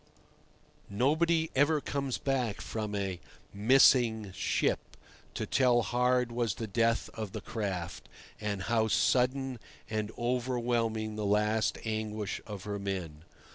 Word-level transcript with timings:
Nobody 0.89 1.51
ever 1.55 1.79
comes 1.79 2.17
back 2.17 2.59
from 2.59 2.95
a 2.95 3.19
"missing" 3.53 4.31
ship 4.31 4.79
to 5.35 5.45
tell 5.45 5.83
how 5.83 5.91
hard 5.99 6.31
was 6.31 6.55
the 6.55 6.65
death 6.65 7.07
of 7.13 7.33
the 7.33 7.39
craft, 7.39 8.09
and 8.39 8.63
how 8.63 8.87
sudden 8.87 9.59
and 9.87 10.11
overwhelming 10.17 11.17
the 11.17 11.25
last 11.27 11.77
anguish 11.85 12.41
of 12.47 12.63
her 12.63 12.79
men. 12.79 13.25